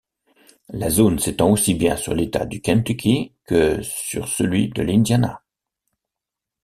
La 0.69 0.89
zone 0.89 1.19
s'étend 1.19 1.51
aussi 1.51 1.75
bien 1.75 1.95
sur 1.95 2.15
l'État 2.15 2.47
du 2.47 2.59
Kentucky 2.59 3.33
que 3.45 3.83
sur 3.83 4.27
celui 4.29 4.69
de 4.69 4.81
l'Indiana. 4.81 5.43